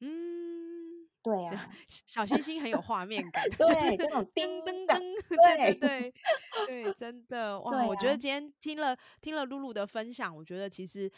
[0.00, 1.70] 嗯，对呀，
[2.06, 4.98] 小星星很有画面感， 对，这种叮叮噔，
[5.28, 6.14] 对对对
[6.66, 7.86] 对，真的 哇！
[7.86, 11.10] 我觉得今天听了听了露露的分享，我觉得其实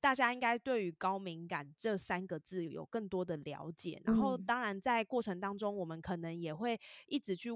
[0.00, 4.00] 大家应该对于高敏感这三个字有更多的了解。
[4.04, 7.50] 然后，当然在过程当中，我们可能也会一直去。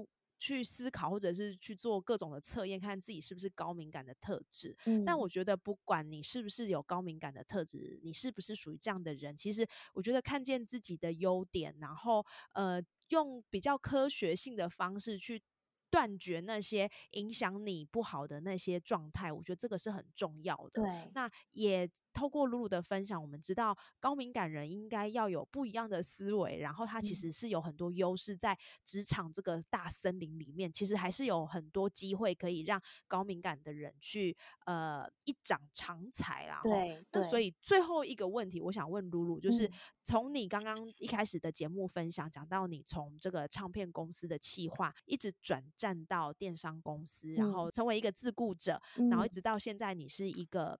[0.45, 4.77] 去思考，或者是去做各种的测验，看自己是不是高敏感的特质。
[5.03, 12.23] 但我觉得，不管你是不是有高敏感的特质，你是不是属于这样的人，其实我觉得看见自己的优点，然后
[12.53, 12.79] 呃，
[13.09, 15.41] 用比较科学性的方式去
[15.89, 20.83] 断绝那些影响你不好的那些状态，我觉得这个是很重要的。
[20.83, 21.89] 对，那也。
[22.15, 34.35] 透过露露的分享，我们知道高敏感人应该要有不一样的思维，然后他其实是有很多优势，在职场这个大森林里面，其实还是有很多机会可以让高敏感的人去
[34.65, 36.61] 呃一展长才啦。
[36.63, 39.69] 对，那所以最后一个问题，我想问露露，就是
[40.05, 50.79] 从你刚刚一开始的节目分享讲到你从这个唱片公司的企划，一直转战到电商公司，然后成为一个自雇者，然后一直到现在你是一个。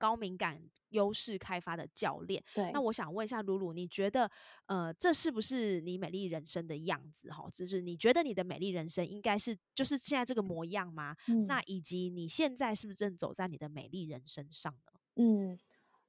[0.00, 2.70] 高敏感优势开发的教练，对。
[2.72, 4.28] 那我想问一下露露，你觉得
[4.66, 7.30] 呃，这是不是你美丽人生的样子？
[7.30, 11.14] 哈，就是你觉得你的美丽人生应该是就是现在这个模样吗？
[11.28, 11.46] 嗯。
[11.46, 14.92] 那以及你现在是不是正走在你的美丽人生上呢？
[15.16, 15.58] 嗯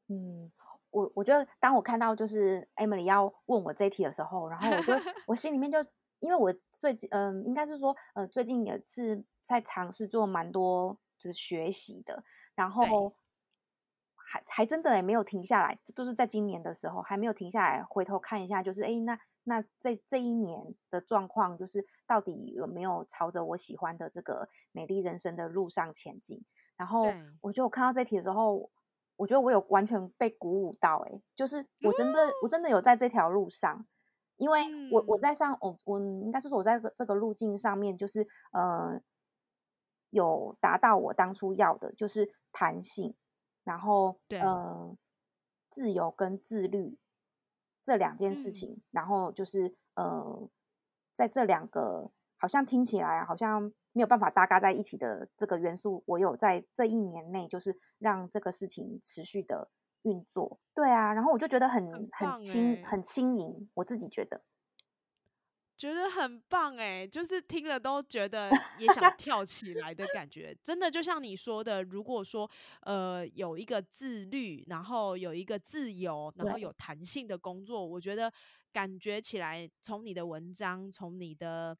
[0.07, 0.51] 嗯，
[0.89, 4.93] 我我觉得当我看到就是 Emily 要问我这一题的时候，然后我就
[5.27, 5.77] 我心里面就
[6.19, 12.23] 因为我最近嗯，应该是说呃，最近也是在尝试做蛮多就是学习的，
[12.55, 13.13] 然后。
[14.31, 26.41] 还还真的也没有停下来，这都是在今年的时候还没有停下来，回头看一下，就是哎，那那这这一年的状况，就是到底有没有朝着我喜欢的这个美丽人生的路上前进？
[26.77, 27.07] 然后
[27.41, 28.71] 我觉得我看到这题的时候，
[29.17, 33.85] 我觉得我有完全被鼓舞到，哎，就是我真的我真的有在这条路上，
[34.37, 34.61] 因为
[34.93, 39.01] 我我在上我我应该是说我在这个路径上面，就是呃
[40.09, 43.13] 有达到我当初要的，就是弹性。
[43.63, 44.95] 然后，呃，
[45.69, 46.97] 自由跟自律
[47.81, 50.49] 这两件事情，然后就是，呃，
[51.13, 59.69] 在这两个好像听起来好像没有办法搭嘎在一起的这个元素，我有在这一年内，就是让这个事情持续的
[60.03, 60.59] 运作。
[60.73, 64.41] 对啊，然后我就觉得很很轻很轻盈，我自己觉得。
[65.81, 70.55] 觉得很棒哎，就是听了都觉得也想 跳起来的感觉。
[70.61, 72.47] 真的就像你说的，如果说
[72.81, 78.31] 呃有一个自律，然后有一个自由，然后有弹性的工作，我觉得
[78.71, 81.75] 感觉起来，从你的文章，从你的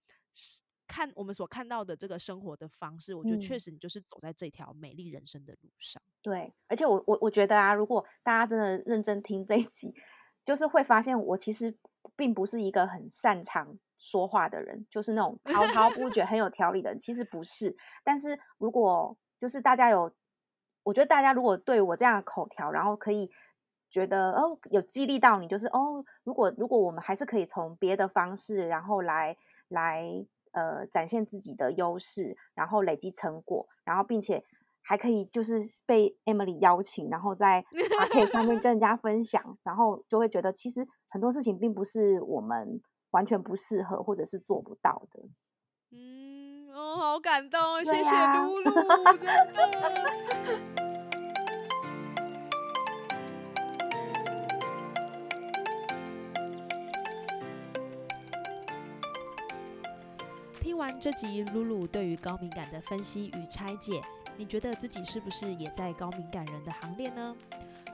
[0.87, 6.01] 看我们所看到的这个生活的方式，我觉得确实你就是走在这条美丽人生的路上。
[6.23, 9.93] 对，而且我我我觉得啊，如果大家真的认真听这一集，
[10.43, 11.77] 就是会发现我其实
[12.15, 13.77] 并不是一个很擅长。
[14.03, 17.75] 说话的人就是那种 滔滔不绝、很有条理的人，其实不是。
[18.03, 20.11] 但是如果就是大家有，
[20.81, 23.29] 我觉得大家如果对我这样的口条，然后可以
[23.89, 29.37] 觉得哦有激励到你，就是哦，如果如果我们还是可以从别的方式，然后来
[29.67, 30.03] 来
[30.51, 34.43] 呃展现自己的优势，然后累积成果，然后并且
[34.81, 37.63] 还可以就是被 Emily 邀请，然后在
[38.11, 42.81] p o 上面跟人家分享，然后就会觉得其实很多事情并不是我们。
[43.11, 45.21] 完全不适合，或者是做不到的。
[45.91, 48.71] 嗯，哦，好感动，谢谢露露，
[49.13, 50.81] 真的。
[60.61, 64.01] 听完这集露露对于高敏感的分析与拆解，
[64.37, 67.35] 你觉得自己是不是也在高敏感人的行列呢？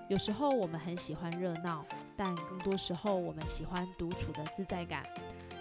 [0.10, 1.84] 有时候我们很喜欢热闹，
[2.18, 5.04] 但更多时候我们喜欢独处的自在感。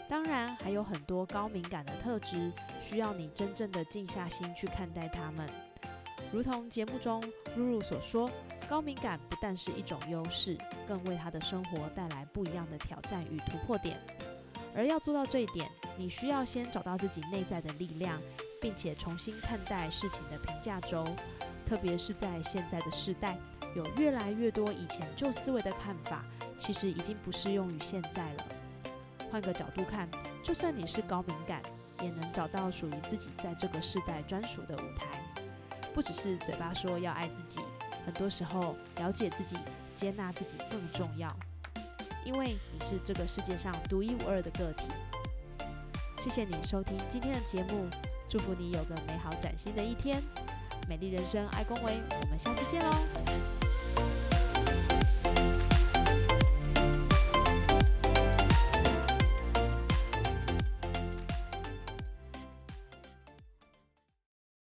[0.09, 2.51] 当然，还有很多高敏感的特质，
[2.81, 5.47] 需要你真正的静下心去看待他们。
[6.33, 7.23] 如同节目中
[7.57, 8.31] 露露所说，
[8.69, 10.57] 高敏感不但是一种优势，
[10.89, 14.01] 更为他的生活带来不一样的挑战与突破点。
[14.75, 18.21] 而要做到这一点，你需要先找到自己内在的力量，
[18.61, 21.05] 并且重新看待事情的评价轴。
[21.65, 23.37] 特别是在现在的时代。
[23.75, 26.25] 有越来越多以前旧思维的看法，
[26.59, 28.45] 其实已经不适用于现在了。
[29.31, 30.09] 换个角度看，
[30.43, 31.61] 就算你是高敏感，
[32.01, 35.07] 也能找到属于自己在这个世代专属的舞台。
[35.95, 37.61] 不只是嘴巴说要爱自己，
[38.05, 39.57] 很多时候了解自己、
[39.95, 41.29] 接纳自己更重要。
[42.25, 44.89] 因为你是这个世界上独一无二的个体。
[46.19, 47.87] 谢谢你收听今天的节目，
[48.29, 50.21] 祝福你有个美好崭新的一天。
[50.89, 53.56] 美丽人生，爱恭维，我们下次见喽。